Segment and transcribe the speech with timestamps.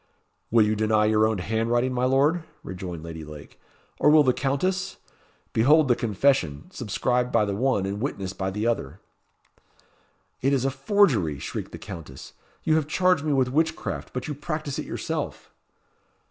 [0.49, 3.59] "Will you deny your own handwriting, my Lord?" rejoined Lady Lake;
[3.99, 4.97] "or will the Countess?
[5.53, 8.99] Behold the confession, subscribed by the one, and witnessed by the other."
[10.41, 12.33] "It is a forgery!" shrieked the Countess.
[12.63, 15.51] "You have charged me with witchcraft; but you practise it yourself."